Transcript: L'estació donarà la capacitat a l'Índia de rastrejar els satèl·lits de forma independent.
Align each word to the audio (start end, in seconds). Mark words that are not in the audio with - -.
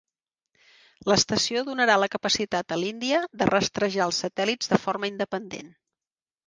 L'estació 1.11 1.63
donarà 1.67 1.97
la 2.05 2.09
capacitat 2.15 2.75
a 2.77 2.81
l'Índia 2.85 3.21
de 3.43 3.51
rastrejar 3.53 4.09
els 4.11 4.25
satèl·lits 4.27 4.75
de 4.75 4.83
forma 4.89 5.13
independent. 5.17 5.73